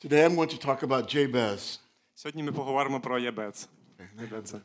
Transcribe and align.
Today 0.00 0.24
I'm 0.24 0.34
going 0.34 0.48
to 0.48 0.58
talk 0.58 0.82
about 0.82 1.06
Jabez. 1.14 1.80
Сьогодні 2.14 2.42
ми 2.42 2.52
поговоримо 2.52 3.00
про 3.00 3.18
Єбец. 3.18 3.68
Єбеца. 4.20 4.60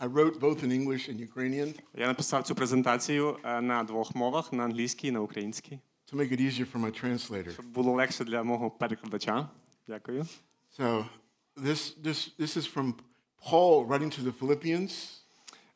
I 0.00 0.08
wrote 0.08 0.40
both 0.40 0.64
in 0.64 0.72
English 0.72 1.08
and 1.08 1.28
Ukrainian 1.34 1.74
Я 1.94 2.06
написав 2.06 2.42
цю 2.42 2.54
презентацію 2.54 3.38
е, 3.44 3.60
на 3.60 3.84
двох 3.84 4.14
мовах: 4.14 4.52
на 4.52 4.64
англійській 4.64 5.08
і 5.08 5.10
на 5.10 5.20
українській. 5.20 5.78
to 6.12 6.16
make 6.16 6.32
it 6.32 6.40
easier 6.40 6.66
for 6.72 6.80
my 6.80 7.04
translator. 7.04 7.52
Щоб 7.52 7.66
було 7.66 7.92
легше 7.92 8.24
для 8.24 8.42
мого 8.42 8.70
перекладача. 8.70 9.48
Дякую. 9.88 10.26
So 10.78 11.04
this 11.56 12.00
this 12.02 12.30
this 12.38 12.56
is 12.56 12.74
from 12.74 12.94
Paul 13.50 13.86
writing 13.88 14.10
to 14.18 14.22
the 14.22 14.32
Philippians, 14.40 15.18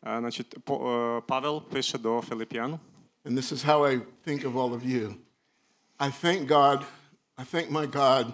Е, 0.07 0.19
Значить, 0.19 0.65
По- 0.65 1.19
е, 1.19 1.21
Павел 1.29 1.63
пише 1.63 1.99
до 1.99 2.21
Филип'ян. 2.23 2.79
and 3.25 3.33
this 3.39 3.53
is 3.53 3.65
how 3.65 3.85
I 3.85 4.01
think 4.27 4.45
of 4.45 4.53
all 4.57 4.73
of 4.75 4.85
you. 4.85 5.15
I 5.99 6.11
thank 6.25 6.49
God, 6.49 6.85
I 7.39 7.45
thank 7.55 7.71
my 7.71 7.87
God 7.87 8.33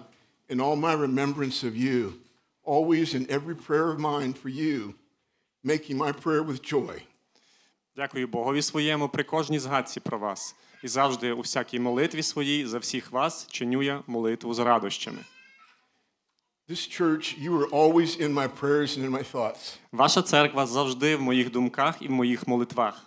in 0.49 0.59
all 0.59 0.75
my 0.75 0.93
remembrance 0.93 1.63
of 1.63 1.75
you, 1.75 2.13
always 2.63 3.13
in 3.13 3.29
every 3.29 3.55
prayer 3.55 3.89
of 3.89 3.99
mine 3.99 4.33
for 4.33 4.49
you, 4.49 4.95
making 5.63 5.97
my 5.97 6.11
prayer 6.11 6.43
with 6.43 6.61
joy. 6.61 7.01
Дякую 7.95 8.27
Богові 8.27 8.61
своєму 8.61 9.09
при 9.09 9.23
кожній 9.23 9.59
згадці 9.59 9.99
про 9.99 10.17
вас. 10.17 10.55
І 10.83 10.87
завжди 10.87 11.31
у 11.31 11.41
всякій 11.41 11.79
молитві 11.79 12.23
своїй 12.23 12.65
за 12.65 12.77
всіх 12.77 13.11
вас 13.11 13.47
чиню 13.47 13.83
я 13.83 14.03
молитву 14.07 14.53
з 14.53 14.59
радощами. 14.59 15.19
This 16.69 16.87
church, 16.87 17.37
you 17.37 17.51
were 17.51 17.67
always 17.67 18.15
in 18.15 18.33
my 18.33 18.47
prayers 18.47 18.97
and 18.97 19.05
in 19.05 19.11
my 19.11 19.23
thoughts. 19.33 19.77
Ваша 19.91 20.21
церква 20.21 20.65
завжди 20.65 21.15
в 21.15 21.21
моїх 21.21 21.51
думках 21.51 22.01
і 22.01 22.07
в 22.07 22.11
моїх 22.11 22.47
молитвах. 22.47 23.05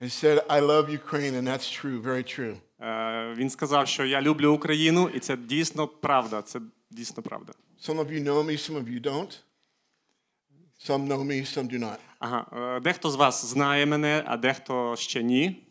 He 0.00 0.10
said, 0.10 0.44
I 0.48 0.60
love 0.60 0.90
Ukraine, 0.90 1.34
and 1.34 1.46
that's 1.46 1.70
true, 1.70 2.02
very 2.02 2.22
true. 2.22 2.56
Е, 2.81 3.33
Він 3.37 3.49
сказав, 3.49 3.87
що 3.87 4.05
я 4.05 4.21
люблю 4.21 4.53
Україну, 4.53 5.09
і 5.13 5.19
це 5.19 5.37
дійсно 5.37 5.87
правда. 5.87 6.41
Це 6.41 6.59
дійсно 6.91 7.23
правда. 7.23 7.53
Some 7.81 7.97
of 7.99 8.11
you 8.11 8.23
know 8.23 8.43
me, 8.43 8.51
some 8.51 8.75
of 8.83 8.85
you 8.89 9.01
don't. 9.01 9.39
Some 10.89 11.07
know 11.07 11.23
me, 11.23 11.57
some 11.57 11.71
do 11.73 11.79
not. 11.79 11.97
Ага, 12.19 12.45
е, 12.77 12.79
дехто 12.79 13.09
з 13.09 13.15
вас 13.15 13.45
знає 13.45 13.85
мене, 13.85 14.23
а 14.27 14.37
дехто 14.37 14.95
ще 14.95 15.23
ні. 15.23 15.63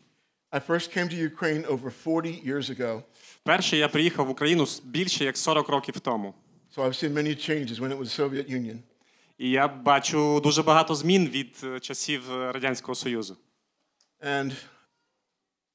I 0.52 0.60
first 0.66 0.96
came 0.98 1.08
to 1.12 1.36
Ukraine 1.36 1.66
over 1.66 1.90
40 2.04 2.26
years 2.46 2.70
ago, 2.80 3.02
Перше 3.44 3.76
я 3.76 3.88
приїхав 3.88 4.26
в 4.26 4.30
Україну 4.30 4.66
більше 4.84 5.24
як 5.24 5.36
40 5.36 5.68
років 5.68 6.00
тому. 6.00 6.34
so 6.76 6.82
I've 6.84 7.04
seen 7.04 7.12
many 7.12 7.34
changes 7.50 7.80
when 7.80 7.92
it 7.92 7.98
was 7.98 8.04
the 8.04 8.20
Soviet 8.20 8.50
Union. 8.50 8.76
І 9.38 9.50
я 9.50 9.68
бачу 9.68 10.40
дуже 10.40 10.62
багато 10.62 10.94
змін 10.94 11.28
від 11.28 11.56
е, 11.64 11.80
часів 11.80 12.22
Радянського 12.30 12.94
Союзу. 12.94 13.36
And 14.26 14.52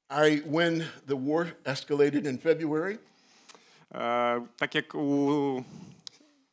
I, 0.09 0.41
when 0.45 0.83
the 1.07 1.15
war 1.15 1.47
escalated 1.65 2.25
in 2.25 2.37
February, 2.37 2.97
Е, 3.95 4.41
Так 4.55 4.75
як 4.75 4.95
у 4.95 5.65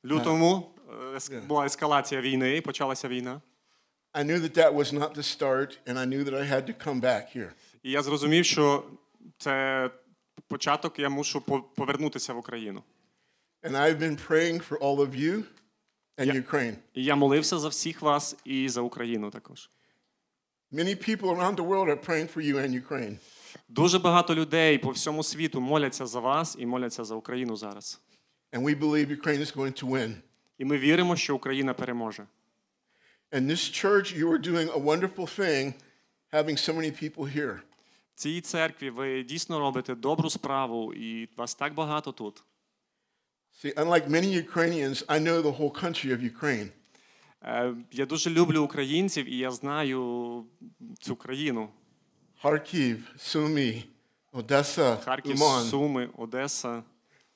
лютому 0.04 0.70
е, 1.12 1.16
ес- 1.16 1.30
була 1.46 1.66
ескалація 1.66 2.20
війни, 2.20 2.60
почалася 2.60 3.08
війна. 3.08 3.40
I 4.14 4.24
knew 4.24 4.40
that 4.40 4.54
that 4.56 4.74
was 4.74 4.92
not 4.92 5.14
the 5.14 5.22
start, 5.22 5.78
and 5.86 5.98
I 5.98 6.04
knew 6.06 6.24
that 6.24 6.34
I 6.34 6.44
had 6.52 6.66
to 6.66 6.86
come 6.86 7.00
back 7.00 7.36
here. 7.36 7.50
І 7.82 7.90
я 7.90 8.02
зрозумів, 8.02 8.44
що 8.44 8.84
це 9.38 9.90
початок, 10.48 10.98
я 10.98 11.08
мушу 11.08 11.40
по- 11.40 11.62
повернутися 11.62 12.32
в 12.32 12.38
Україну. 12.38 12.82
And 13.62 13.72
I've 13.76 13.98
been 13.98 14.28
praying 14.28 14.68
for 14.68 14.78
all 14.78 14.96
of 14.98 15.14
you 15.14 15.42
and 16.18 16.42
Ukraine. 16.50 16.74
І 16.94 17.04
я 17.04 17.16
молився 17.16 17.58
за 17.58 17.68
всіх 17.68 18.02
вас 18.02 18.36
і 18.44 18.68
за 18.68 18.80
Україну 18.80 19.30
також. 19.30 19.70
Many 20.72 21.08
people 21.08 21.30
around 21.36 21.56
the 21.56 21.66
world 21.66 21.88
are 21.90 22.04
praying 22.06 22.28
for 22.36 22.40
you 22.42 22.56
and 22.58 22.82
Ukraine. 22.86 23.18
Дуже 23.69 23.99
багато 23.99 24.35
людей 24.35 24.77
по 24.77 24.89
всьому 24.89 25.23
світу 25.23 25.61
моляться 25.61 26.05
за 26.05 26.19
вас 26.19 26.55
і 26.59 26.65
моляться 26.65 27.03
за 27.03 27.15
Україну 27.15 27.55
зараз. 27.55 28.01
And 28.51 28.63
we 28.63 28.79
believe 28.79 29.21
Ukraine 29.21 29.39
is 29.39 29.55
going 29.55 29.83
to 29.83 29.89
win. 29.89 30.15
І 30.57 30.65
ми 30.65 30.77
віримо, 30.77 31.15
що 31.15 31.35
Україна 31.35 31.73
переможе. 31.73 32.27
And 33.31 33.47
this 33.49 33.85
church, 33.85 34.17
you 34.19 34.29
are 34.29 34.37
doing 34.37 34.69
a 34.69 34.79
wonderful 34.79 35.27
thing 35.39 35.73
having 36.31 36.57
so 36.57 36.73
many 36.73 36.91
people 37.03 37.37
here. 37.37 37.59
В 38.15 38.15
цій 38.15 38.41
церкві 38.41 38.89
ви 38.89 39.23
дійсно 39.23 39.59
робите 39.59 39.95
добру 39.95 40.29
справу, 40.29 40.93
і 40.93 41.29
вас 41.37 41.55
так 41.55 41.73
багато 41.73 42.11
тут. 42.11 42.43
See, 43.63 43.73
unlike 43.75 44.09
many 44.09 44.45
Ukrainians, 44.47 45.05
I 45.07 45.19
know 45.19 45.41
the 45.41 45.57
whole 45.57 45.83
country 45.83 46.09
of 46.17 46.33
Ukraine. 46.37 46.67
Е, 47.43 47.75
Я 47.91 48.05
дуже 48.05 48.29
люблю 48.29 48.63
українців, 48.63 49.33
і 49.33 49.37
я 49.37 49.51
знаю 49.51 50.45
цю 50.99 51.15
країну. 51.15 51.69
Kharkiv, 52.43 52.97
Sumy, 53.17 53.83
Odessa, 54.33 54.97
Харків. 55.05 55.37
Суми, 55.69 56.09
Одеса. 56.17 56.83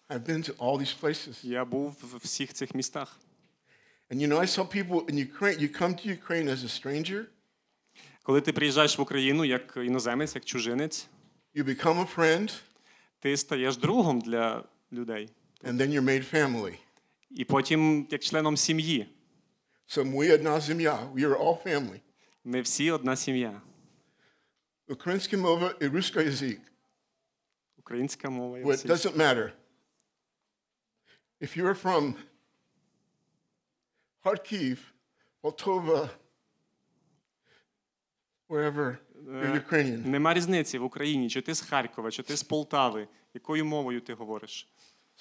I've 0.09 0.25
been 0.25 0.41
to 0.43 0.53
all 0.59 0.77
these 0.77 0.93
places. 1.01 1.45
Я 1.45 1.65
був 1.65 1.97
в 2.01 2.17
всіх 2.17 2.53
цих 2.53 2.75
містах. 2.75 3.19
And 4.09 4.21
you 4.21 4.27
know, 4.27 4.39
I 4.39 4.45
saw 4.45 4.65
people 4.65 5.05
in 5.09 5.17
Ukraine, 5.17 5.59
you 5.59 5.69
come 5.69 5.93
to 5.95 6.07
Ukraine 6.07 6.49
as 6.49 6.63
a 6.63 6.69
stranger, 6.69 7.25
Коли 8.23 8.41
ти 8.41 8.53
приїжджаєш 8.53 8.97
в 8.97 9.01
Україну 9.01 9.45
як 9.45 9.77
іноземець, 9.77 10.35
як 10.35 10.45
чужинець, 10.45 11.07
you 11.55 11.63
become 11.63 11.99
a 12.05 12.15
friend, 12.15 12.53
ти 13.19 13.37
стаєш 13.37 13.77
другом 13.77 14.21
для 14.21 14.63
людей. 14.93 15.29
and 15.63 15.77
then 15.77 15.87
you're 15.89 16.05
made 16.05 16.33
family. 16.33 16.77
І 17.31 17.45
потім 17.45 18.07
як 18.09 18.21
членом 18.21 18.57
сім'ї. 18.57 19.07
So 19.87 20.03
мы 20.03 20.33
одна 20.33 20.59
земля, 20.59 20.99
we 21.13 21.19
are 21.19 21.37
all 21.37 21.63
family. 21.63 21.99
Ми 22.43 22.61
всі 22.61 22.91
одна 22.91 23.15
сім'я. 23.15 23.61
Ukrainsky 24.88 25.36
mova 25.36 25.74
и 25.82 25.86
русский 25.88 26.24
язык. 26.24 26.60
Українська 27.78 28.30
мова. 28.30 28.58
і 28.58 28.64
Well, 28.64 28.72
it 28.72 28.76
всі. 28.76 28.88
doesn't 28.88 29.16
matter. 29.16 29.52
If 31.40 31.56
you're 31.56 31.74
from 31.82 32.14
Kharkiv, 34.24 34.78
Poltava, 35.42 36.10
wherever, 38.48 38.98
you're 39.26 39.54
Ukrainian. 39.56 40.06
Нема 40.06 40.34
різниці 40.34 40.78
в 40.78 40.84
Україні, 40.84 41.30
чи 41.30 41.40
ти 41.40 41.54
з 41.54 41.60
Харкова, 41.60 42.10
чи 42.10 42.22
ти 42.22 42.36
з 42.36 42.42
Полтави, 42.42 43.08
якою 43.34 43.64
мовою 43.64 44.00
ти 44.00 44.14
говориш. 44.14 44.68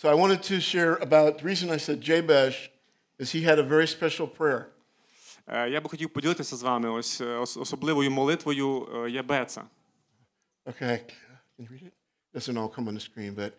So 0.03 0.09
I 0.09 0.15
wanted 0.15 0.51
to 0.51 0.59
share 0.59 0.97
about 0.99 1.41
the 1.41 1.43
reason 1.43 1.69
I 1.69 1.77
said 1.77 1.99
Jabesh 2.09 2.69
is 3.19 3.31
he 3.35 3.41
had 3.43 3.59
a 3.59 3.63
very 3.63 3.87
special 3.87 4.27
prayer. 4.27 4.65
Е, 5.46 5.70
Я 5.70 5.80
би 5.80 5.88
хотів 5.88 6.10
поділитися 6.10 6.56
з 6.56 6.62
вами 6.62 6.90
ось 6.90 7.20
е, 7.20 7.36
особливою 7.36 8.10
молитвою 8.10 8.88
е, 8.94 9.10
Ябеца. 9.10 9.64
Okay? 10.66 11.00
Doesn't 12.34 12.58
all 12.58 12.68
come 12.68 12.88
on 12.88 12.94
the 12.94 13.00
screen, 13.00 13.34
but 13.34 13.52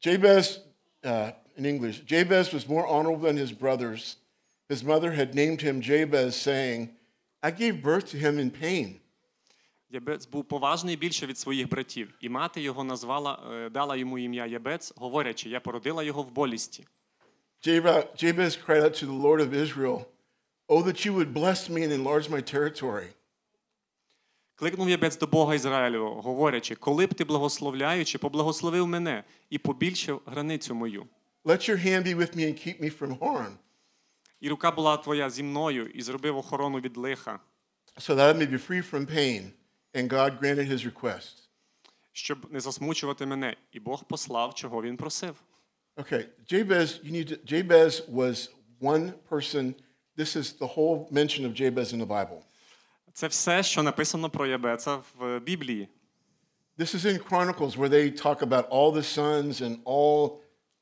Jabez, 0.00 0.60
uh, 1.04 1.32
in 1.58 1.66
English, 1.66 1.96
Jabez 2.12 2.54
was 2.54 2.68
more 2.68 2.86
honorable 2.86 3.24
than 3.28 3.36
his 3.36 3.52
brothers. 3.52 4.16
His 4.68 4.84
mother 4.84 5.10
had 5.12 5.34
named 5.34 5.60
him 5.60 5.80
Jabez, 5.80 6.36
saying, 6.36 6.80
I 7.42 7.50
gave 7.50 7.82
birth 7.82 8.06
to 8.12 8.16
him 8.16 8.38
in 8.38 8.50
pain. 8.50 9.00
Ябець 9.90 10.26
був 10.26 10.44
поважний 10.44 10.96
більше 10.96 11.26
від 11.26 11.38
своїх 11.38 11.68
братів, 11.68 12.14
і 12.20 12.28
мати 12.28 12.60
його 12.60 12.84
назвала, 12.84 13.42
е, 13.52 13.70
дала 13.70 13.96
йому 13.96 14.18
ім'я 14.18 14.46
Ябець, 14.46 14.92
говорячи, 14.96 15.48
я 15.48 15.60
породила 15.60 16.02
його 16.02 16.22
в 16.22 16.30
болісті. 16.30 16.86
Jabez 17.66 18.56
cried 18.66 18.82
out 18.82 18.94
to 19.02 19.06
the 19.06 19.22
Lord 19.22 19.40
of 19.40 19.54
Israel, 19.54 20.04
Oh, 20.67 20.81
that 20.83 21.05
you 21.05 21.13
would 21.13 21.33
bless 21.33 21.69
me 21.69 21.83
and 21.83 21.91
enlarge 21.91 22.29
my 22.29 22.41
territory. 22.41 23.07
Кликнув 24.55 24.89
Ябець 24.89 25.17
до 25.17 25.27
Бога 25.27 25.55
Ізраїлю, 25.55 26.05
говорячи, 26.09 26.75
коли 26.75 27.05
б 27.05 27.13
ти 27.13 27.23
благословляючи, 27.23 28.17
поблагословив 28.17 28.87
мене 28.87 29.23
і 29.49 29.57
побільшив 29.57 30.21
границю 30.25 30.75
мою. 30.75 31.05
Let 31.45 31.69
your 31.69 31.85
hand 31.85 32.07
be 32.07 32.15
with 32.15 32.35
me 32.37 32.45
and 32.45 32.67
keep 32.67 32.81
me 32.81 32.97
from 32.99 33.17
harm, 33.19 33.51
І 34.39 34.49
рука 34.49 34.71
була 34.71 34.97
твоя 34.97 35.29
зі 35.29 35.43
мною, 35.43 35.87
і 35.87 36.01
зробив 36.01 36.37
охорону 36.37 36.79
від 36.79 36.97
лиха, 36.97 37.39
so 37.97 38.15
that 38.15 38.35
I 38.35 38.37
may 38.37 38.51
be 38.51 38.67
free 38.69 38.91
from 38.91 39.05
pain. 39.05 39.51
And 39.93 40.07
God 40.07 40.39
granted 40.41 40.67
his 40.71 40.91
request. 40.93 41.33
щоб 42.11 42.53
не 42.53 42.59
засмучувати 42.59 43.25
мене. 43.25 43.55
І 43.71 43.79
Бог 43.79 44.03
послав, 44.03 44.53
чого 44.55 44.81
він 44.81 44.97
просив. 44.97 45.35
Okay, 45.97 46.25
Jabez, 46.51 47.05
you 47.05 47.11
need 47.11 47.27
to, 47.31 47.53
Jabez 47.53 48.09
was 48.09 48.49
one 48.81 49.13
person. 49.29 49.73
This 50.18 50.34
is 50.34 50.52
the 50.54 50.66
whole 50.66 51.06
mention 51.12 51.44
of 51.44 51.54
Jabez 51.54 51.92
in 51.92 52.00
the 52.00 52.06
Bible. 52.06 52.42
Це 53.12 53.26
все, 53.26 53.62
що 53.62 53.82
написано 53.82 54.30
про 54.30 54.46
Ябеца 54.46 54.98
в 55.18 55.40
Біблії. 55.40 55.88
This 56.78 56.94
is 56.94 57.04
in 57.06 57.18
Chronicles 57.28 57.76
where 57.76 57.88
they 57.88 58.10
talk 58.10 58.42
about 58.42 58.68
all 58.68 58.92
the 58.92 59.02
sons 59.02 59.60
and 59.60 59.78
all, 59.84 60.40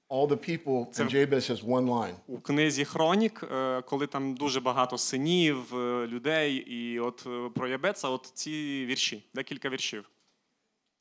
all 0.08 0.26
the 0.26 0.36
people, 0.36 0.76
and 0.98 1.10
Jabez 1.10 1.48
has 1.48 1.62
one 1.62 1.86
line. 1.86 2.14
У 2.26 2.38
книзі 2.38 2.84
Хронік, 2.84 3.44
е, 3.52 3.82
коли 3.82 4.06
там 4.06 4.34
дуже 4.34 4.60
багато 4.60 4.98
синів, 4.98 5.74
е, 5.74 6.06
людей, 6.06 6.54
і 6.56 7.00
от 7.00 7.24
е, 7.26 7.50
про 7.54 7.68
Ябеца, 7.68 8.08
от 8.08 8.30
ці 8.34 8.86
вірші, 8.86 9.24
декілька 9.34 9.68
віршів. 9.68 10.10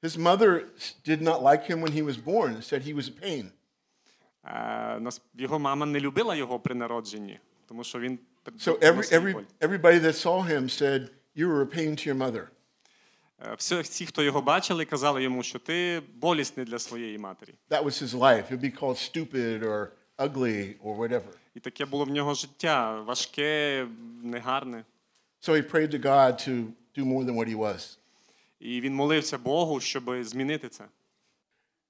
His 0.03 0.17
mother 0.17 0.61
did 1.07 1.21
not 1.21 1.41
like 1.41 1.71
him 1.71 1.81
when 1.81 1.91
he 1.91 2.03
was 2.03 2.17
born, 2.17 2.61
said 2.61 2.81
he 2.83 2.93
was 2.95 3.09
a 3.09 3.25
pain. 3.25 3.45
Е, 4.45 5.11
Його 5.33 5.59
мама 5.59 5.85
не 5.85 5.99
любила 5.99 6.35
його 6.35 6.59
при 6.59 6.75
народженні, 6.75 7.39
тому 7.68 7.84
що 7.84 8.00
він 8.00 8.18
So 8.58 8.72
every, 8.72 8.78
приносив 8.78 9.22
every, 9.22 9.32
боль. 9.32 9.42
everybody 9.60 9.98
that 10.00 10.14
saw 10.14 10.42
him 10.42 10.68
said, 10.68 11.08
You 11.36 11.48
were 11.48 11.62
a 11.62 11.66
pain 11.66 11.90
to 11.96 12.06
your 12.08 12.18
mother. 12.18 12.46
Е, 13.46 13.54
Всі, 13.58 13.80
всі, 13.80 14.06
хто 14.06 14.22
його 14.22 14.42
бачили, 14.42 14.84
казали 14.84 15.22
йому, 15.22 15.42
що 15.42 15.58
ти 15.58 16.02
болісний 16.14 16.66
для 16.66 16.78
своєї 16.78 17.18
матері. 17.18 17.54
That 17.70 17.84
was 17.84 18.02
his 18.02 18.18
life. 18.18 18.52
He'd 18.52 18.60
be 18.60 18.80
called 18.80 18.96
stupid 18.98 19.62
or 19.62 19.88
ugly, 20.18 20.74
or 20.84 20.96
whatever. 20.96 21.32
І 21.54 21.60
таке 21.60 21.84
було 21.86 22.04
в 22.04 22.10
нього 22.10 22.34
життя 22.34 23.00
важке, 23.00 23.86
негарне. 24.22 24.84
So 25.42 25.52
he 25.54 25.62
prayed 25.70 25.90
to 25.90 25.98
God 26.02 26.48
to 26.48 26.66
do 26.98 27.04
more 27.04 27.24
than 27.24 27.34
what 27.34 27.48
he 27.48 27.56
was. 27.56 27.96
І 28.60 28.80
він 28.80 28.94
молився 28.94 29.38
Богу, 29.38 29.80
щоб 29.80 30.24
змінити 30.24 30.68
це. 30.68 30.84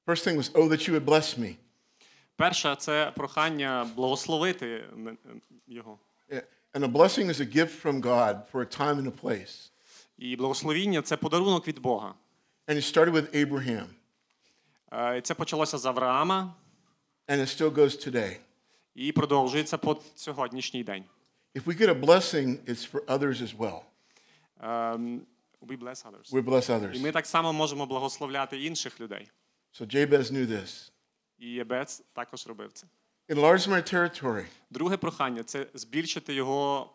First 0.07 0.27
thing 0.27 0.37
was, 0.37 0.53
oh, 0.53 0.69
that 0.69 0.89
you 0.89 0.93
would 1.01 1.05
bless 1.05 1.39
me. 1.39 1.55
Перше, 2.36 2.76
це 2.76 3.12
прохання 3.16 3.90
благословити 3.96 4.84
його. 5.68 6.00
And 6.74 6.84
a 6.84 6.92
blessing 6.92 7.30
is 7.30 7.40
a 7.40 7.46
gift 7.46 7.72
from 7.84 8.02
God 8.02 8.42
for 8.52 8.62
a 8.62 8.66
time 8.66 8.96
and 9.02 9.08
a 9.08 9.22
place. 9.24 9.72
І 10.18 10.36
благословіння 10.36 11.02
це 11.02 11.18
подарунок 11.18 11.68
від 11.68 11.80
Бога. 11.80 12.16
And 12.68 12.76
it 12.76 12.98
started 12.98 13.12
with 13.12 13.46
Abraham, 13.46 13.86
Е, 14.94 15.22
Це 15.22 15.34
почалося 15.34 15.78
з 15.78 15.86
Авраама 15.86 16.54
and 17.28 17.40
it 17.40 17.62
still 17.62 17.70
goes 17.70 18.10
today. 18.10 18.38
і 18.96 19.12
продовжується 19.12 19.78
по 19.78 20.02
сьогоднішній 20.16 20.84
день. 20.84 21.04
If 21.56 21.64
we 21.64 21.82
get 21.82 21.90
a 21.90 22.02
blessing, 22.06 22.58
it's 22.66 22.92
for 22.92 23.06
others 23.06 23.42
as 23.42 23.58
well. 23.58 23.80
Ем, 24.60 25.22
We 25.62 25.78
bless 25.78 26.06
others. 26.06 26.32
We 26.32 26.44
bless 26.44 26.96
І 26.96 27.00
ми 27.00 27.12
так 27.12 27.26
само 27.26 27.54
можемо 27.54 27.86
благословляти 27.86 28.62
інших 28.64 29.00
людей. 29.02 29.32
So 29.80 29.96
Jabez 29.96 30.32
knew 30.32 30.48
this. 30.48 30.92
І 31.39 31.47
Єбец 31.51 32.03
також 32.13 32.47
робив 32.47 32.73
це. 32.73 32.87
Enlarge 33.29 33.69
my 33.69 33.95
territory. 33.95 34.47
Друге 34.71 34.97
прохання 34.97 35.43
це 35.43 35.67
збільшити 35.75 36.35
його 36.35 36.95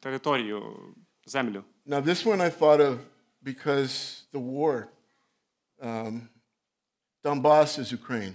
територію, 0.00 0.76
землю. 1.26 1.64
Now, 1.86 2.02
this 2.02 2.24
one 2.26 2.36
I 2.40 2.58
thought 2.58 2.80
of 2.80 2.98
because 3.42 4.24
the 4.32 4.40
war. 4.40 4.86
Um, 5.82 6.20
Donbass 7.24 7.78
is 7.78 7.92
Ukraine. 7.92 8.34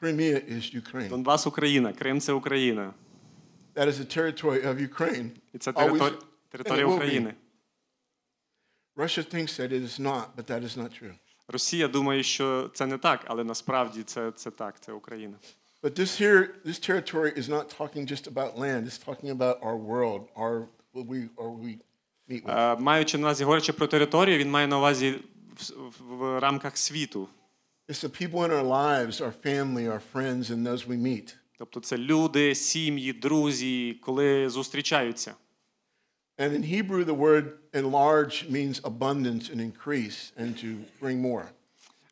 Crimea 0.00 0.38
is 0.48 0.74
Ukraine. 0.74 1.08
Донбас 1.08 1.46
Україна, 1.46 1.92
Крим 1.92 2.20
це 2.20 2.32
Україна. 2.32 2.94
That 3.74 3.86
is 3.88 3.92
the 3.92 4.18
territory 4.18 4.66
of 4.66 4.88
Ukraine. 4.88 5.30
І 5.52 5.58
це 5.58 5.70
Always- 5.70 5.90
територ- 5.98 6.10
and 6.12 6.22
територія 6.48 6.86
it 6.86 6.88
will 6.88 6.92
be. 6.92 6.96
України. 6.96 7.34
Russia 8.96 9.22
thinks 9.34 9.58
that 9.60 9.72
it 9.72 9.82
is 9.82 10.00
not, 10.00 10.24
but 10.36 10.44
that 10.50 10.62
is 10.64 10.76
not 10.76 10.90
true. 11.02 11.14
Росія 11.47 11.87
думає, 11.87 12.23
що 12.23 12.71
це 12.73 12.85
не 12.85 12.97
так, 12.97 13.25
але 13.27 13.43
насправді 13.43 14.03
це, 14.03 14.31
це 14.31 14.51
так, 14.51 14.79
це 14.79 14.91
Україна. 14.91 15.37
But 15.83 15.99
this 15.99 16.21
here, 16.21 16.47
this 16.65 16.79
territory 16.79 17.37
is 17.37 17.49
not 17.49 17.65
talking 17.77 18.05
just 18.07 18.25
about 18.27 18.57
land. 18.57 18.87
It's 18.87 18.97
talking 18.97 19.29
about 19.29 19.57
our 19.61 19.77
world, 19.91 20.21
our 20.35 20.67
what 20.93 21.05
we 21.07 21.29
or 21.35 21.49
we 21.51 21.77
meet 22.29 22.43
with. 22.45 22.73
Е, 22.73 22.75
Маючи 22.79 23.17
на 23.17 23.23
увазі, 23.23 23.43
говорячи 23.43 23.73
про 23.73 23.87
територію, 23.87 24.37
він 24.37 24.51
має 24.51 24.67
на 24.67 24.77
увазі 24.77 25.19
в, 25.59 26.03
в 26.15 26.39
рамках 26.39 26.77
світу. 26.77 27.27
It's 27.89 28.03
the 28.03 28.21
people 28.21 28.45
in 28.47 28.51
our 28.51 28.63
lives, 28.63 29.21
our 29.21 29.33
family, 29.43 29.87
our 29.87 30.01
friends, 30.13 30.43
and 30.49 30.63
those 30.67 30.87
we 30.87 30.97
meet. 30.97 31.35
Тобто 31.57 31.79
це 31.79 31.97
люди, 31.97 32.55
сім'ї, 32.55 33.13
друзі, 33.13 33.99
коли 34.01 34.49
зустрічаються. 34.49 35.33
And 36.38 36.52
in 36.54 36.62
Hebrew, 36.62 37.04
the 37.04 37.14
word 37.14 37.58
enlarge 37.72 38.48
means 38.48 38.80
abundance 38.84 39.50
and 39.52 39.60
increase 39.60 40.32
and 40.36 40.56
to 40.64 40.68
bring 41.00 41.20
more. 41.20 41.44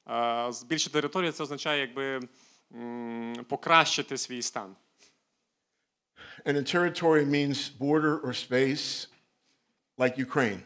Е, 0.08 0.52
Збільшити 0.52 0.92
територію 0.92 1.32
це 1.32 1.42
означає 1.42 1.80
якби 1.80 2.20
м, 2.74 3.44
покращити 3.48 4.18
свій 4.18 4.42
стан. 4.42 4.76
And 6.44 6.56
a 6.56 6.62
territory 6.76 7.24
means 7.24 7.70
border 7.78 8.20
or 8.20 8.32
space, 8.50 9.08
like 9.98 10.18
Ukraine, 10.26 10.60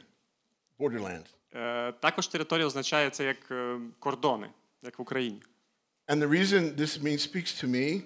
borderland. 0.79 1.25
Е, 1.55 1.93
Також 1.93 2.29
територія 2.29 2.67
означає 2.67 3.11
це 3.11 3.25
як 3.25 3.51
е, 3.51 3.79
кордони, 3.99 4.51
як 4.83 4.99
в 4.99 5.03
Україні. 5.03 5.43
And 6.09 6.19
the 6.23 6.29
reason 6.29 6.77
this 6.77 7.03
means 7.03 7.21
speaks 7.35 7.53
to 7.65 7.69
me 7.69 8.03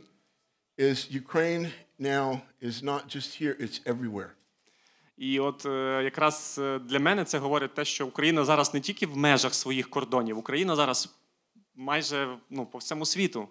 is 0.79 1.11
Ukraine 1.23 1.73
now 2.01 2.41
is 2.63 2.83
not 2.83 3.03
just 3.17 3.43
here, 3.43 3.57
it's 3.61 3.81
everywhere. 3.87 4.31
І 5.20 5.40
от 5.40 5.66
е, 5.66 6.02
якраз 6.04 6.60
е, 6.62 6.80
для 6.80 7.00
мене 7.00 7.26
це 7.26 7.38
говорить 7.38 7.74
те, 7.74 7.86
що 7.86 8.08
Україна 8.08 8.46
зараз 8.46 8.74
не 8.74 8.80
тільки 8.82 9.08
в 9.08 9.18
межах 9.18 9.54
своїх 9.54 9.90
кордонів, 9.90 10.38
Україна 10.38 10.76
зараз 10.76 11.16
майже 11.76 12.38
ну, 12.50 12.66
по 12.66 12.78
всьому 12.78 13.06
світу. 13.06 13.48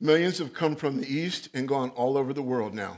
Millions 0.00 0.40
have 0.40 0.62
come 0.62 0.80
from 0.80 0.92
the 0.92 1.10
east 1.10 1.50
and 1.54 1.66
gone 1.66 1.90
all 1.90 2.12
over 2.16 2.34
the 2.34 2.46
world 2.46 2.74
now. 2.74 2.96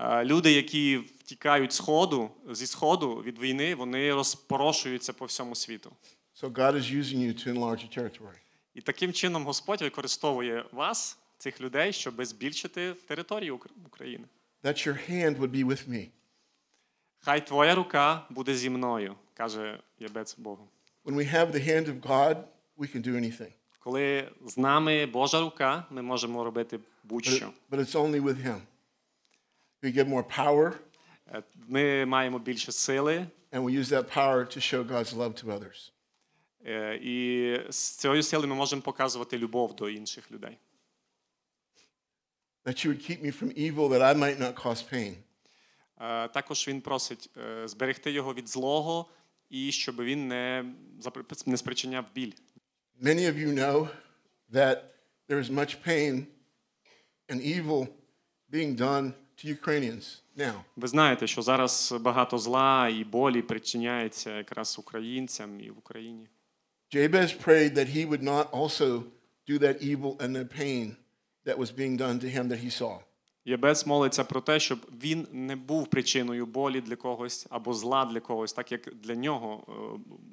Е, 0.00 0.24
Люди, 0.24 0.52
які 0.52 0.96
втікають 0.96 1.72
сходу 1.72 2.30
зі 2.50 2.66
сходу 2.66 3.14
від 3.14 3.38
війни, 3.38 3.74
вони 3.74 4.14
розпорошуються 4.14 5.12
по 5.12 5.24
всьому 5.24 5.54
світу. 5.54 5.92
So 6.42 6.52
God 6.52 6.74
is 6.74 6.96
using 7.00 7.18
you 7.18 7.46
to 7.46 7.54
enlarge 7.54 7.82
your 7.84 7.98
territory. 7.98 8.36
І 8.74 8.80
таким 8.80 9.12
чином 9.12 9.44
Господь 9.44 9.82
використовує 9.82 10.64
вас, 10.72 11.18
цих 11.38 11.60
людей, 11.60 11.92
щоб 11.92 12.24
збільшити 12.24 12.94
територію 13.08 13.60
України. 13.86 14.24
That 14.64 14.88
your 14.88 15.10
hand 15.10 15.38
would 15.38 15.50
be 15.50 15.64
with 15.64 15.88
me. 15.88 16.08
Хай 17.24 17.46
твоя 17.46 17.74
рука 17.74 18.26
буде 18.30 18.54
зі 18.54 18.70
мною, 18.70 19.14
каже 19.34 19.80
Єбець 19.98 20.38
Богу. 20.38 20.68
When 21.04 21.14
we 21.14 21.34
have 21.34 21.50
the 21.52 21.68
hand 21.68 21.86
of 21.88 22.00
God, 22.00 22.36
we 22.78 22.86
can 22.96 23.02
do 23.06 23.14
anything. 23.16 23.52
Коли 23.78 24.28
з 24.46 24.58
нами 24.58 25.06
Божа 25.06 25.40
рука, 25.40 25.84
ми 25.90 26.02
можемо 26.02 26.44
робити 26.44 26.80
будь-що. 27.04 27.52
but 27.70 27.78
it's 27.78 27.92
only 27.94 28.20
with 28.22 28.46
Him. 28.46 28.60
We 29.82 29.96
get 29.96 30.08
more 30.08 30.38
power, 30.38 30.72
Е, 31.34 31.42
Ми 31.68 32.06
маємо 32.06 32.38
більше 32.38 32.72
сили, 32.72 33.26
and 33.52 33.62
we 33.64 33.70
use 33.70 33.84
that 33.88 34.16
power 34.18 34.44
to 34.56 34.60
show 34.60 34.84
God's 34.90 35.14
love 35.14 35.44
to 35.44 35.58
others. 35.58 35.90
е, 36.66 36.96
і 37.02 37.56
з 37.72 37.76
цією 37.76 38.22
силою 38.22 38.48
ми 38.48 38.54
можемо 38.54 38.82
показувати 38.82 39.38
любов 39.38 39.76
до 39.76 39.88
інших 39.88 40.30
людей. 40.30 40.58
That 42.64 42.86
you 42.86 42.88
would 42.92 43.10
keep 43.10 43.22
me 43.24 43.32
from 43.42 43.50
evil, 43.58 43.88
that 43.88 44.02
I 44.02 44.14
might 44.14 44.38
not 44.40 44.54
cause 44.54 44.82
pain. 44.92 45.14
Е, 46.02 46.28
Також 46.28 46.68
він 46.68 46.80
просить 46.80 47.30
е, 47.36 47.68
зберегти 47.68 48.10
його 48.10 48.34
від 48.34 48.48
злого 48.48 49.06
і 49.50 49.72
щоб 49.72 50.02
він 50.02 50.28
не, 50.28 50.64
не 51.46 51.56
спричиняв 51.56 52.04
біль. 52.14 52.32
Many 53.02 53.20
of 53.20 53.34
you 53.36 53.52
know 53.54 53.88
that 54.52 54.76
there 55.28 55.40
is 55.40 55.50
much 55.50 55.76
pain 55.86 56.26
and 57.28 57.40
evil 57.40 57.88
being 58.52 58.76
done 58.76 59.12
to 59.36 59.46
Ukrainians 59.60 60.22
now. 60.36 60.54
Ви 60.76 60.88
знаєте, 60.88 61.26
що 61.26 61.42
зараз 61.42 61.94
багато 62.00 62.38
зла 62.38 62.88
і 62.88 63.04
болі 63.04 63.42
причиняється 63.42 64.36
якраз 64.36 64.78
українцям 64.78 65.60
і 65.60 65.70
в 65.70 65.78
Україні. 65.78 66.28
Jabez 66.94 67.44
prayed 67.46 67.74
that 67.74 67.96
he 67.96 68.08
would 68.08 68.22
not 68.22 68.50
also 68.50 69.02
do 69.48 69.58
that 69.58 69.82
evil 69.82 70.16
and 70.16 70.36
the 70.36 70.44
pain 70.44 70.96
that 71.46 71.56
was 71.58 71.70
being 71.72 71.96
done 71.96 72.18
to 72.18 72.28
him 72.28 72.48
that 72.48 72.64
he 72.64 72.70
saw. 72.70 72.98
Єбець 73.44 73.86
молиться 73.86 74.24
про 74.24 74.40
те, 74.40 74.60
щоб 74.60 74.78
він 75.02 75.26
не 75.32 75.56
був 75.56 75.86
причиною 75.86 76.46
болі 76.46 76.80
для 76.80 76.96
когось 76.96 77.46
або 77.50 77.74
зла 77.74 78.04
для 78.04 78.20
когось, 78.20 78.52
так 78.52 78.72
як 78.72 78.94
для 78.94 79.14
нього 79.14 79.64
е, 79.68 79.72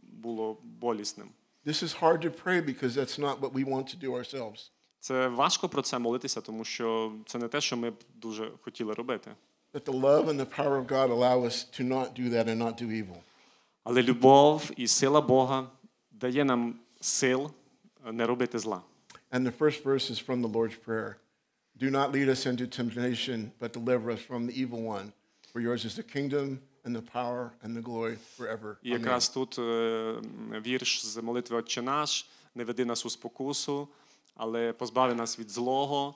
було 0.04 0.58
болісним. 0.64 1.30
This 1.66 1.84
is 1.84 2.02
hard 2.02 2.22
to 2.26 2.30
pray 2.44 2.62
because 2.62 2.94
that's 2.96 3.20
not 3.20 3.40
what 3.40 3.52
we 3.52 3.66
want 3.66 3.86
to 3.96 4.00
do 4.00 4.12
ourselves. 4.12 4.72
Це 5.00 5.28
важко 5.28 5.70
про 5.70 5.82
це 5.82 6.00
молитися, 6.00 6.42
тому 6.42 6.66
що 6.66 7.14
це 7.26 7.38
не 7.38 7.48
те, 7.48 7.62
що 7.62 7.78
ми 7.78 7.90
б 7.90 7.96
дуже 8.16 8.52
хотіли 8.62 8.94
робити. 8.94 9.32
But 9.74 9.84
the 9.84 10.02
love 10.02 10.26
and 10.26 10.40
the 10.40 10.58
power 10.58 10.86
of 10.86 10.88
God 10.88 11.12
allow 11.12 11.44
us 11.44 11.80
to 11.80 11.84
not 11.84 12.08
do 12.20 12.30
that 12.30 12.48
and 12.48 12.58
not 12.58 12.82
do 12.82 12.88
evil. 12.88 13.18
Але 13.84 14.04
любов 14.04 14.72
і 14.78 14.88
сила 14.88 15.22
Бога 15.22 15.68
дає 16.12 16.46
нам 16.46 16.76
сил 17.02 17.52
е, 18.08 18.12
не 18.12 18.26
робити 18.26 18.60
зла. 18.60 18.82
And 19.32 19.44
the 19.44 19.58
first 19.58 19.84
verse 19.84 20.12
is 20.12 20.26
from 20.28 20.42
the 20.42 20.52
Lord's 20.52 20.76
Prayer. 20.86 21.16
Do 21.79 21.91
not 21.91 22.13
lead 22.13 22.29
us 22.29 22.47
into 22.47 22.67
temptation, 22.67 23.51
but 23.59 23.73
deliver 23.73 24.11
us 24.13 24.21
from 24.21 24.47
the 24.47 24.55
evil 24.63 24.81
one. 24.83 25.13
For 25.53 25.61
yours 25.61 25.85
is 25.85 25.95
the 25.97 26.03
kingdom 26.03 26.61
and 26.85 26.95
the 26.95 27.03
power 27.03 27.53
and 27.63 27.77
the 27.77 27.83
glory 27.83 28.17
forever. 28.37 28.77
І 28.83 28.89
Amen. 28.91 28.99
якраз 28.99 29.29
тут 29.29 29.59
е, 29.59 29.63
м, 29.63 30.63
вірш 30.67 31.07
з 31.07 31.23
молитви 31.23 31.57
Отче 31.57 31.83
наш, 31.83 32.27
не 32.55 32.65
веди 32.65 32.85
нас 32.85 33.07
у 33.07 33.11
спокусу, 33.11 33.89
але 34.35 34.73
позбави 34.73 35.15
нас 35.15 35.39
від 35.39 35.51
злого, 35.51 36.15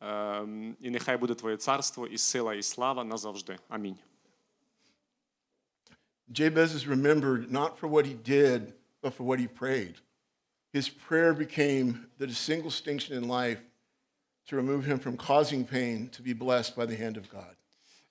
е, 0.00 0.06
м, 0.06 0.76
і 0.80 0.90
нехай 0.90 1.16
буде 1.16 1.34
Твоє 1.34 1.56
царство, 1.56 2.06
і 2.06 2.18
сила, 2.18 2.54
і 2.54 2.62
слава 2.62 3.04
назавжди. 3.04 3.58
Амінь. 3.68 3.96
Jabez 6.28 6.72
is 6.74 6.86
remembered 6.86 7.50
not 7.50 7.78
for 7.78 7.88
what 7.88 8.06
he 8.06 8.14
did, 8.14 8.72
but 9.02 9.12
for 9.14 9.24
what 9.24 9.38
he 9.40 9.48
prayed. 9.48 9.96
His 10.72 10.88
prayer 10.88 11.34
became 11.34 12.06
the 12.20 12.28
single 12.32 12.70
distinction 12.70 13.12
in 13.20 13.24
life 13.28 13.58
to 14.47 14.55
remove 14.55 14.85
him 14.85 14.99
from 14.99 15.17
causing 15.17 15.65
pain 15.65 16.09
to 16.09 16.21
be 16.21 16.33
blessed 16.33 16.75
by 16.75 16.85
the 16.85 16.95
hand 16.95 17.17
of 17.17 17.29
God. 17.29 17.55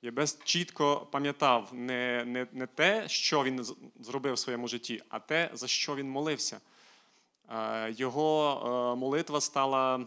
Єбес 0.03 0.39
чітко 0.45 1.09
пам'ятав 1.13 1.71
не, 1.73 2.25
не, 2.27 2.47
не 2.53 2.67
те, 2.67 3.09
що 3.09 3.45
він 3.45 3.65
зробив 4.01 4.35
в 4.35 4.39
своєму 4.39 4.69
житті, 4.69 5.03
а 5.09 5.19
те, 5.19 5.51
за 5.53 5.67
що 5.67 5.97
він 5.97 6.11
молився. 6.11 6.61
Е, 7.51 7.93
Його 7.93 8.61
е, 8.95 8.99
молитва 9.01 9.41
стала 9.41 10.07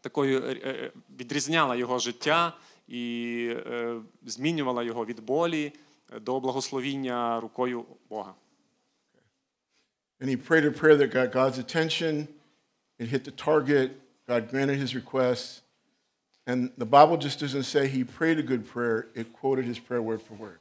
такою, 0.00 0.42
е, 0.42 0.92
відрізняла 1.18 1.76
його 1.76 1.98
життя 1.98 2.52
і 2.88 3.56
змінювала 4.22 4.82
його 4.82 5.06
від 5.06 5.20
болі 5.20 5.72
до 6.20 6.40
благословіння 6.40 7.40
рукою 7.40 7.84
Бога. 8.08 8.34
And 10.20 10.28
he 10.28 10.36
prayed 10.36 10.64
a 10.66 10.70
prayer 10.70 10.96
that 10.96 11.14
got 11.14 11.32
God's 11.32 11.58
attention. 11.58 12.28
It 12.98 13.08
hit 13.08 13.24
the 13.24 13.34
target. 13.46 13.90
God 14.30 14.48
granted 14.48 14.78
his 14.78 14.94
request. 14.94 15.62
And 16.46 16.70
the 16.78 16.86
Bible 16.86 17.16
just 17.16 17.40
doesn't 17.40 17.64
say 17.64 17.88
he 17.88 18.04
prayed 18.04 18.38
a 18.38 18.42
good 18.52 18.64
prayer, 18.72 19.08
it 19.20 19.32
quoted 19.32 19.64
his 19.64 19.78
prayer 19.86 20.02
word 20.02 20.22
for 20.22 20.34
word. 20.34 20.60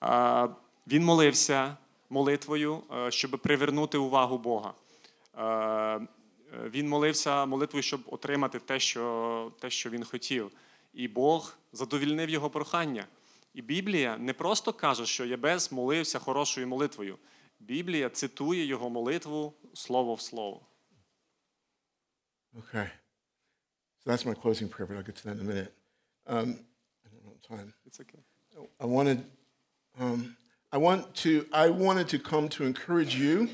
А, 0.00 0.48
Він 0.86 1.04
молився 1.04 1.76
молитвою, 2.10 2.82
е, 2.92 3.10
щоб 3.10 3.30
привернути 3.30 3.98
увагу 3.98 4.38
Бога. 4.38 4.74
Е, 5.38 5.44
е, 5.44 6.08
Він 6.70 6.88
молився 6.88 7.46
молитвою, 7.46 7.82
щоб 7.82 8.00
отримати 8.06 8.58
те, 8.58 8.80
що, 8.80 9.52
те, 9.60 9.70
що 9.70 9.90
він 9.90 10.04
хотів. 10.04 10.50
І 10.94 11.08
Бог 11.08 11.54
задовільнив 11.72 12.30
його 12.30 12.50
прохання. 12.50 13.06
І 13.54 13.62
Біблія 13.62 14.16
не 14.18 14.32
просто 14.32 14.72
каже, 14.72 15.06
що 15.06 15.24
Ябес 15.24 15.72
молився 15.72 16.18
хорошою 16.18 16.68
молитвою. 16.68 17.18
Біблія 17.60 18.08
цитує 18.08 18.64
його 18.64 18.90
молитву 18.90 19.52
слово 19.74 20.14
в 20.14 20.20
слово. 20.20 20.60
Okay. 22.59 22.89
So 24.03 24.09
that's 24.11 24.25
my 24.25 24.33
closing 24.33 24.69
prayer, 24.69 24.87
but 24.87 24.97
I'll 24.97 25.03
get 25.03 25.15
to 25.17 25.23
that 25.25 25.35
in 25.35 25.41
a 25.41 25.43
minute. 25.43 25.73
Um, 26.27 26.59
I 27.05 27.09
don't 27.11 27.25
know 27.25 27.57
time. 27.57 27.73
It's 27.85 27.99
okay. 27.99 28.19
I 28.79 28.85
wanted, 28.85 29.23
um, 29.99 30.35
I 30.71 30.77
want 30.77 31.13
to, 31.23 31.45
I 31.53 31.69
wanted 31.69 32.07
to 32.09 32.19
come 32.19 32.49
to 32.49 32.63
encourage 32.65 33.15
you 33.15 33.49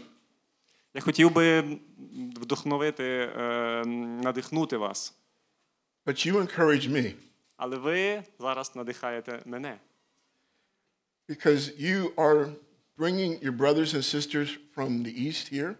Я 0.96 1.02
хотів 1.02 1.34
би 1.34 1.80
вдохновити, 2.36 3.04
е, 3.04 3.84
надихнути 4.24 4.78
вас, 4.78 5.14
but 6.06 6.28
you 6.28 6.36
encourage 6.36 6.90
me 6.90 7.14
але 7.58 7.78
ви 7.78 8.24
зараз 8.40 8.76
надихаєте 8.76 9.42
мене. 9.46 9.80
because 11.30 11.72
you 11.78 12.14
are 12.18 12.50
bringing 12.98 13.42
your 13.42 13.52
brothers 13.52 13.94
and 13.94 14.04
sisters 14.04 14.58
from 14.76 15.04
the 15.04 15.14
east 15.28 15.48
here, 15.48 15.76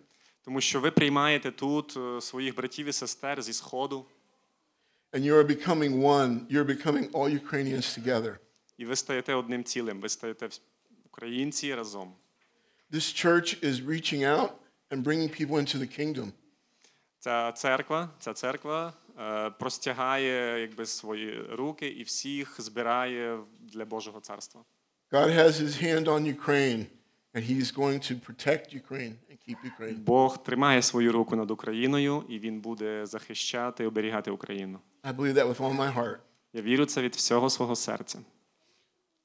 Тому 0.49 0.61
що 0.61 0.81
ви 0.81 0.91
приймаєте 0.91 1.51
тут 1.51 1.97
е, 1.97 2.21
своїх 2.21 2.57
братів 2.57 2.87
і 2.87 2.93
сестер 2.93 3.43
зі 3.43 3.53
Сходу, 3.53 4.07
and 5.13 5.23
you 5.25 5.35
are 5.35 5.47
becoming 5.47 6.03
one. 6.03 6.47
You're 6.51 6.65
becoming 6.65 7.11
all 7.11 7.41
Ukrainians 7.47 8.01
together. 8.01 8.37
і 8.79 8.85
ви 8.85 8.97
стаєте 8.97 9.35
одним 9.35 9.65
цілим, 9.65 10.01
ви 10.01 10.09
стаєте 10.09 10.49
українці 11.05 11.75
разом. 11.75 12.13
This 12.93 13.27
church 13.27 13.65
is 13.65 13.87
reaching 13.87 14.23
out 14.23 14.51
and 14.91 15.03
bringing 15.03 15.29
people 15.41 15.57
into 15.57 15.79
the 15.79 16.01
kingdom. 16.01 16.33
Ця 17.19 17.53
церква, 17.53 18.11
ця 18.19 18.33
церква 18.33 18.93
е, 19.21 19.51
простягає 19.51 20.61
якби, 20.61 20.87
свої 20.87 21.43
руки 21.51 21.89
і 21.89 22.03
всіх 22.03 22.61
збирає 22.61 23.39
для 23.61 23.85
Божого 23.85 24.21
царства. 24.21 24.65
God 25.13 25.31
has 25.31 25.51
his 25.51 25.83
hand 25.83 26.05
on 26.05 26.37
Ukraine, 26.37 26.87
and 27.38 27.44
he's 27.44 27.72
going 27.72 28.00
to 28.00 28.16
protect 28.16 28.74
Ukraine 28.74 29.18
and 29.30 29.38
keep 29.46 29.58
Ukraine. 29.66 29.98
Бог 30.06 30.44
тримає 30.44 30.82
свою 30.82 31.12
руку 31.12 31.36
над 31.36 31.52
Україною, 31.52 32.26
і 32.30 32.40
він 32.40 32.62
буде 32.62 33.06
захищати 33.06 33.84
і 33.84 33.88
оберігати 33.88 34.32
Україну. 34.32 34.80
I 35.04 35.14
believe 35.14 35.34
that 35.34 35.48
with 35.48 35.60
all 35.60 35.76
my 35.76 35.94
heart. 35.96 36.18
Я 36.54 36.62
вірю 36.62 36.86
це 36.86 37.02
від 37.02 37.16
всього 37.16 37.50
свого 37.50 37.76
серця. 37.76 38.20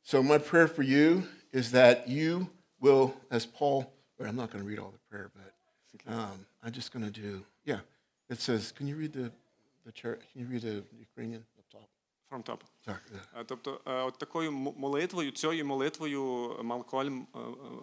So 0.05 0.23
my 0.23 0.39
prayer 0.39 0.69
for 0.77 0.83
you 0.83 1.23
is 1.53 1.71
that 1.73 2.09
you 2.09 2.47
will, 2.81 3.13
as 3.31 3.47
Paul, 3.47 3.85
but 4.17 4.27
I'm 4.27 4.37
not 4.37 4.51
going 4.51 4.63
to 4.65 4.69
read 4.73 4.79
all 4.79 4.93
the 4.99 5.05
prayer, 5.11 5.31
but 5.35 5.51
um, 6.07 6.47
I'm 6.63 6.73
just 6.73 6.93
going 6.93 7.05
to 7.13 7.21
do, 7.27 7.45
yeah. 7.65 7.81
It 8.31 8.41
says, 8.41 8.73
can 8.73 8.87
you 8.87 8.97
read 8.97 9.13
the, 9.13 9.31
the 9.87 9.93
church, 9.93 10.21
can 10.33 10.41
you 10.43 10.47
read 10.47 10.63
the 10.63 10.83
Ukrainian 11.09 11.41
up 11.41 11.49
top? 11.52 11.52
From 12.34 12.44
top. 12.44 12.64
Sorry. 12.88 12.96
yeah. 13.14 13.42
Е, 13.42 13.44
Тобто, 13.46 13.82
е, 13.88 14.02
от 14.02 14.18
такою 14.18 14.52
молитвою, 14.52 15.32
цією 15.32 15.66
молитвою 15.66 16.52
Малкольм 16.64 17.28
е, 17.36 17.38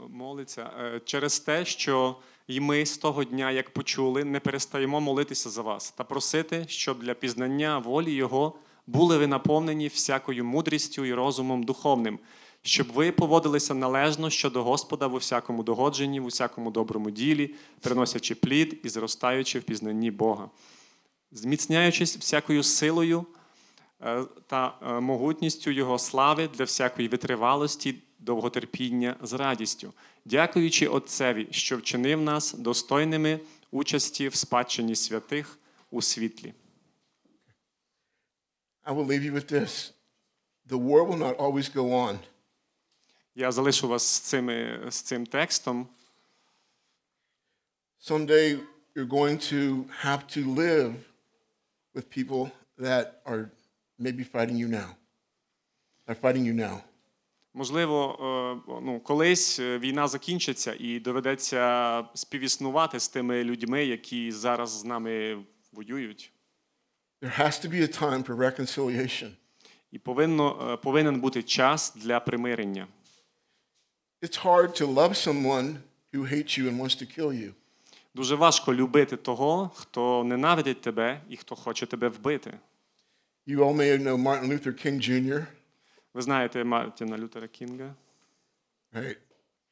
молиться 0.09 0.71
через 1.05 1.41
те, 1.41 1.65
що 1.65 2.17
і 2.47 2.61
ми 2.61 2.87
з 2.87 2.99
того 2.99 3.25
дня, 3.25 3.51
як 3.51 3.71
почули, 3.71 4.25
не 4.25 4.41
перестаємо 4.41 5.01
молитися 5.01 5.51
за 5.51 5.63
вас 5.63 5.91
та 5.91 6.05
просити, 6.05 6.65
щоб 6.69 7.03
для 7.03 7.15
пізнання 7.15 7.79
волі 7.79 8.13
Його 8.13 8.59
були 8.87 9.19
ви 9.19 9.27
наповнені 9.27 9.89
всякою 9.89 10.45
мудрістю 10.45 11.05
і 11.05 11.15
розумом 11.15 11.63
духовним, 11.63 12.19
щоб 12.63 12.93
ви 12.93 13.13
поводилися 13.13 13.75
належно 13.75 14.31
щодо 14.31 14.63
Господа 14.63 15.07
в 15.07 15.15
усякому 15.15 15.63
догодженні, 15.63 16.21
в 16.21 16.27
усякому 16.27 16.71
доброму 16.71 17.11
ділі, 17.11 17.55
приносячи 17.81 18.35
плід 18.35 18.81
і 18.85 18.89
зростаючи 18.89 19.59
в 19.59 19.63
пізнанні 19.63 20.11
Бога, 20.11 20.51
зміцняючись 21.33 22.17
всякою 22.17 22.63
силою 22.63 23.27
та 24.47 24.79
е, 24.83 25.01
могутністю 25.01 25.71
Його 25.71 25.99
слави 25.99 26.49
для 26.49 26.65
всякої 26.65 27.09
витривалості, 27.09 27.95
довготерпіння 28.19 29.17
з 29.23 29.33
радістю, 29.33 29.93
дякуючи 30.25 30.87
Отцеві, 30.87 31.49
що 31.51 31.77
вчинив 31.77 32.21
нас 32.21 32.55
достойними 32.55 33.41
участі 33.71 34.29
в 34.29 34.35
спадщині 34.35 34.97
святих 34.97 35.59
у 35.91 36.03
світлі. 36.03 36.55
I 38.85 38.95
will 38.95 39.07
leave 39.07 39.23
you 39.23 39.33
with 39.33 39.53
this. 39.53 39.93
The 40.67 40.79
war 40.79 41.05
will 41.05 41.19
not 41.19 41.37
always 41.37 41.69
go 41.75 41.85
on. 41.93 42.19
Я 43.35 43.53
залишу 43.53 43.89
вас 43.89 44.03
з, 44.03 44.21
цими, 44.21 44.81
з 44.89 45.01
цим 45.01 45.27
текстом. 45.27 45.89
Someday 48.09 48.59
you're 48.95 49.09
going 49.09 49.39
to 49.53 49.85
have 50.03 50.27
to 50.27 50.55
live 50.55 50.95
with 51.95 52.09
people 52.11 52.51
that 52.79 53.23
are 53.25 53.51
maybe 54.01 54.25
fighting 54.25 54.57
you 54.57 54.69
now. 54.69 54.97
Are 56.09 56.15
fighting 56.15 56.45
you 56.45 56.55
now. 56.55 56.83
Можливо, 57.55 58.17
е, 58.69 58.81
ну, 58.83 59.01
колись 59.01 59.61
е, 59.61 59.79
війна 59.79 60.09
закінчиться 60.09 60.77
і 60.79 61.01
доведеться 61.01 62.05
співіснувати 62.15 63.01
з 63.01 63.09
тими 63.09 63.45
людьми, 63.45 63.85
які 63.85 64.33
зараз 64.33 64.71
з 64.71 64.85
нами 64.85 65.45
воюють. 65.73 66.33
There 67.23 67.41
has 67.41 67.67
to 67.67 67.71
be 67.71 67.83
a 67.83 68.01
time 68.01 68.25
for 68.25 68.37
reconciliation. 68.37 69.31
І 69.93 69.99
повинно, 69.99 70.73
е, 70.73 70.77
повинен 70.77 71.21
бути 71.21 71.43
час 71.43 71.95
для 71.97 72.21
примирення. 72.21 72.87
It's 74.23 74.45
hard 74.45 74.83
to 74.83 74.95
love 74.95 75.15
someone 75.15 75.77
who 76.13 76.23
hates 76.33 76.59
you 76.59 76.69
and 76.71 76.81
wants 76.81 77.03
to 77.03 77.19
kill 77.19 77.33
you. 77.33 77.53
Дуже 78.15 78.35
важко 78.35 78.75
любити 78.75 79.17
того, 79.17 79.71
хто 79.75 80.25
ненавидить 80.25 80.81
тебе 80.81 81.21
і 81.29 81.37
хто 81.37 81.57
хоче 81.57 81.87
тебе 81.87 82.09
вбити. 82.09 82.59
You 83.48 83.64
all 83.64 83.74
may 83.76 83.98
know 83.98 84.18
Martin 84.18 84.50
Luther 84.50 84.86
King 84.86 85.00
Jr., 85.10 85.46
Ви 86.14 86.22
знаєте 86.22 86.64
Мартіна 86.64 87.18
Лютера 87.18 87.48
Кінга. 87.48 87.96
right? 88.94 89.18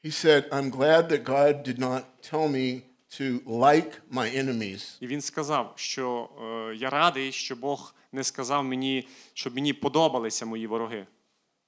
He 0.04 0.12
said, 0.12 0.50
I'm 0.50 0.70
glad 0.72 1.08
that 1.10 1.24
God 1.24 1.64
did 1.68 1.80
not 1.80 2.02
tell 2.32 2.48
me 2.50 2.82
to 3.20 3.40
like 3.46 3.92
my 4.12 4.36
enemies, 4.44 4.98
І 5.00 5.08
він 5.08 5.22
сказав, 5.22 5.74
що 5.76 6.30
е, 6.72 6.76
я 6.76 6.90
радий, 6.90 7.32
що 7.32 7.56
Бог 7.56 7.96
не 8.12 8.24
сказав 8.24 8.64
мені, 8.64 9.08
щоб 9.34 9.56
мені 9.56 9.74
подобалися 9.74 10.46
мої 10.46 10.68
вороги. 10.68 11.08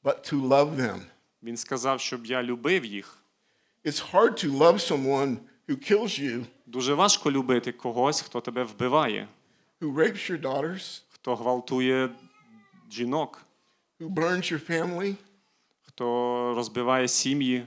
but 0.04 0.34
to 0.34 0.48
love 0.48 0.76
them. 0.76 1.02
Він 1.44 1.58
сказав, 1.58 2.00
щоб 2.02 2.26
я 2.26 2.44
любив 2.44 2.86
їх. 2.86 3.18
It's 3.86 4.12
hard 4.14 4.46
to 4.46 4.58
love 4.58 4.80
someone 4.92 5.38
who 5.70 5.92
kills 5.92 6.20
you, 6.24 6.46
Дуже 6.66 6.94
важко 6.94 7.32
любити 7.32 7.72
когось, 7.72 8.22
хто 8.22 8.42
тебе 8.42 8.64
вбиває, 8.64 9.28
who 9.82 9.94
rapes 9.96 10.32
your 10.32 10.42
daughters, 10.42 11.02
хто 11.20 11.36
гвалтує 11.36 12.10
жінок, 12.92 13.42
who 14.00 14.10
burns 14.14 14.54
your 14.54 14.70
family, 14.70 15.16
хто 15.82 16.06
розбиває 16.56 17.08
сім'ї 17.08 17.66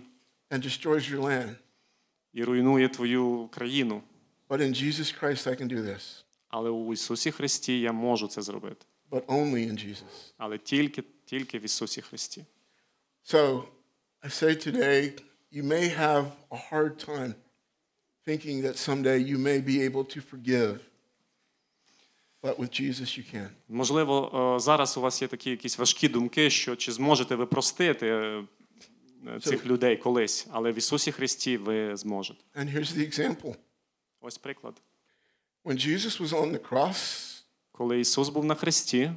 and 0.51 0.65
destroys 0.65 1.15
your 1.15 1.21
land. 1.21 1.55
і 2.33 2.45
руйнує 2.45 2.89
твою 2.89 3.49
країну. 3.53 4.03
But 4.49 4.61
in 4.61 4.75
Jesus 4.85 5.21
Christ, 5.23 5.47
I 5.47 5.61
can 5.63 5.69
do 5.69 5.83
this, 5.85 6.23
Але 6.49 6.71
у 6.71 6.93
Ісусі 6.93 7.31
Христі 7.31 7.81
я 7.81 7.93
можу 7.93 8.29
це 8.29 8.43
зробити. 8.43 8.87
but 9.11 9.27
only 9.27 9.71
in 9.71 9.89
Jesus. 9.89 10.33
Але 10.39 10.59
тільки, 10.59 11.05
тільки 11.25 11.59
в 11.59 11.65
Ісусі 11.65 12.03
Христі. 12.03 12.45
So 13.33 13.63
I 14.23 14.31
say 14.31 14.67
today, 14.69 15.23
you 15.53 15.63
may 15.63 15.89
have 15.99 16.25
a 16.51 16.57
hard 16.71 17.09
time 17.09 17.35
thinking 18.27 18.63
that 18.63 18.77
someday 18.77 19.19
you 19.19 19.39
may 19.39 19.61
be 19.61 19.77
able 19.91 20.05
to 20.05 20.21
forgive, 20.21 20.79
but 22.44 22.58
with 22.58 22.82
Jesus 22.82 23.18
you 23.18 23.36
can. 23.36 23.50
Можливо, 23.70 24.32
е, 24.56 24.60
зараз 24.60 24.98
у 24.98 25.02
вас 25.02 25.22
є 25.22 25.28
такі 25.28 25.50
якісь 25.50 25.78
важкі 25.78 26.08
думки, 26.08 26.50
що 26.50 26.76
чи 26.76 26.92
зможете 26.92 27.36
ви 27.36 27.46
простити 27.46 28.08
е, 28.08 28.44
е, 29.28 29.40
цих 29.40 29.66
людей 29.66 29.98
колись, 29.98 30.48
але 30.52 30.72
в 30.72 30.78
Ісусі 30.78 31.12
Христі 31.12 31.58
ви 31.58 31.98
зможете. 31.98 32.44
And 32.56 32.76
here's 32.76 32.98
the 32.98 33.20
example 33.20 33.56
Ось 34.22 34.38
приклад. 34.38 34.82
when 35.64 35.78
Jesus 35.78 36.20
was 36.20 36.30
on 36.30 36.52
the 36.52 36.70
cross 36.70 37.30
Коли 37.72 38.00
Ісус 38.00 38.30
був 38.30 38.46
на 38.46 38.56
хресті, 38.56 39.12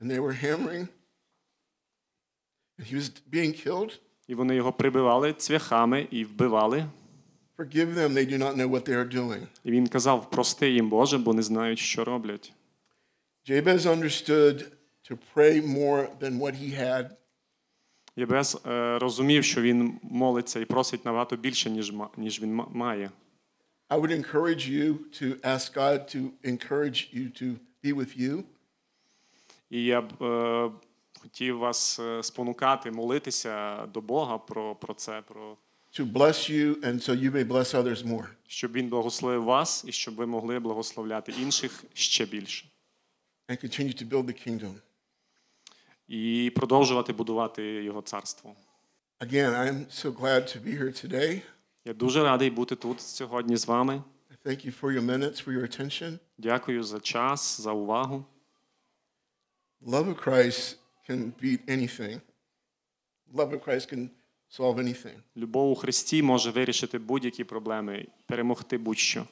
and 0.00 0.10
they 0.10 0.20
were 0.20 0.44
hammering, 0.44 0.88
and 2.78 2.92
he 2.92 2.94
was 2.94 3.10
being 3.32 3.66
killed, 3.66 3.98
і 4.28 4.34
вони 4.34 4.56
його 4.56 4.72
прибивали 4.72 5.32
цвяхами 5.32 6.08
і 6.10 6.24
вбивали. 6.24 6.86
Forgive 7.56 7.94
them, 7.94 8.14
they 8.14 8.26
do 8.26 8.38
not 8.38 8.56
know 8.56 8.68
what 8.68 8.84
they 8.84 8.94
are 8.94 9.14
doing. 9.14 9.46
І 9.64 9.70
він 9.70 9.86
казав: 9.86 10.30
прости 10.30 10.70
їм, 10.70 10.88
Боже, 10.88 11.18
бо 11.18 11.34
не 11.34 11.42
знають, 11.42 11.78
що 11.78 12.04
роблять. 12.04 12.52
Jabez 13.48 13.86
understood 13.86 14.64
to 15.10 15.18
pray 15.34 15.60
more 15.60 16.08
than 16.20 16.38
what 16.38 16.54
he 16.54 16.70
had, 16.70 17.10
Єбес 18.16 18.56
е, 18.66 18.98
розумів, 18.98 19.44
що 19.44 19.62
він 19.62 20.00
молиться 20.02 20.60
і 20.60 20.64
просить 20.64 21.04
набагато 21.04 21.36
більше, 21.36 21.70
ніж, 21.70 21.92
ніж 22.16 22.42
він 22.42 22.62
має. 22.70 23.10
I 23.90 24.00
would 24.00 24.10
encourage 24.10 24.68
you 24.68 24.98
to 25.20 25.40
ask 25.40 25.74
God 25.76 25.98
to 26.16 26.20
encourage 26.44 27.00
you 27.14 27.42
to 27.42 27.56
be 27.84 27.94
with 27.96 28.20
you. 28.20 28.42
І 29.70 29.84
я 29.84 30.00
б 30.00 30.22
е, 30.22 30.70
хотів 31.20 31.58
вас 31.58 32.00
е, 32.00 32.22
спонукати, 32.22 32.90
молитися 32.90 33.86
до 33.86 34.00
Бога 34.00 34.38
про, 34.38 34.74
про 34.74 34.94
це, 34.94 35.22
про 35.22 35.56
to 35.97 36.05
bless 36.05 36.49
you 36.49 36.75
and 36.83 37.01
so 37.01 37.13
you 37.13 37.31
may 37.31 37.43
bless 37.43 37.73
others 37.73 38.03
more. 38.05 38.27
щоб 38.47 38.71
він 38.71 38.89
благословив 38.89 39.43
вас 39.43 39.83
і 39.87 39.91
щоб 39.91 40.15
ви 40.15 40.25
могли 40.25 40.59
благословляти 40.59 41.31
інших 41.31 41.83
ще 41.93 42.25
більше. 42.25 42.65
and 43.47 43.63
continue 43.63 43.93
to 44.03 44.09
build 44.09 44.25
the 44.25 44.47
kingdom. 44.47 44.73
І 46.07 46.51
продовжувати 46.55 47.13
будувати 47.13 47.63
його 47.63 48.01
царство. 48.01 48.55
Again, 49.19 49.49
I'm 49.55 49.85
so 49.91 50.11
glad 50.11 50.41
to 50.47 50.63
be 50.63 50.81
here 50.81 51.05
today. 51.05 51.41
Я 51.85 51.93
дуже 51.93 52.23
радий 52.23 52.49
бути 52.49 52.75
тут 52.75 53.01
сьогодні 53.01 53.57
з 53.57 53.67
вами. 53.67 54.03
I 54.31 54.47
thank 54.47 54.65
you 54.65 54.81
for 54.81 54.91
your 54.91 55.05
minutes, 55.05 55.43
for 55.45 55.51
your 55.51 55.61
attention. 55.63 56.19
Дякую 56.37 56.83
за 56.83 56.99
час, 56.99 57.61
за 57.61 57.71
увагу. 57.71 58.25
Love 59.81 60.15
of 60.15 60.27
Christ 60.27 60.77
can 61.09 61.31
beat 61.41 61.59
anything. 61.67 62.21
Love 63.33 63.51
of 63.53 63.63
Christ 63.65 63.93
can 63.93 64.09
solve 64.50 64.76
anything. 64.78 65.16
Любов 65.36 65.70
у 65.70 65.74
Христі 65.74 66.22
може 66.22 66.50
вирішити 66.50 66.98
будь-які 66.98 67.44
проблеми, 67.44 68.06
перемогти 68.26 68.78
будь-що. 68.78 69.26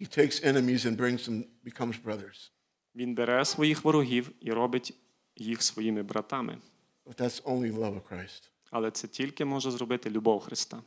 He 0.00 0.18
takes 0.18 0.44
enemies 0.44 0.86
and 0.86 0.96
brings 0.96 1.28
them, 1.28 1.44
becomes 1.64 2.02
brothers. 2.04 2.50
Він 2.94 3.14
бере 3.14 3.44
своїх 3.44 3.84
ворогів 3.84 4.30
і 4.40 4.52
робить 4.52 4.94
їх 5.36 5.62
своїми 5.62 6.02
братами. 6.02 6.58
But 7.06 7.20
that's 7.20 7.42
only 7.42 7.74
love 7.74 7.94
of 7.94 8.02
Christ. 8.12 8.50
Але 8.70 8.90
це 8.90 9.08
тільки 9.08 9.44
може 9.44 9.70
зробити 9.70 10.10
любов 10.10 10.40
Христа. 10.40 10.82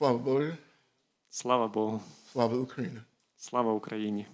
Slava 0.00 0.24
Boga, 0.24 0.56
Слава 1.30 1.68
Богу! 1.68 2.02
Slava 2.34 2.66
Ukraina. 2.66 3.02
Слава 3.36 3.72
Україні! 3.72 4.26